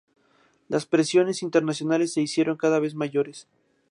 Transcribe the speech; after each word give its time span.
Las 0.67 0.87
presiones 0.87 1.43
internacionales 1.43 2.11
se 2.11 2.21
hicieron 2.21 2.57
cada 2.57 2.79
vez 2.79 2.95
mayores. 2.95 3.47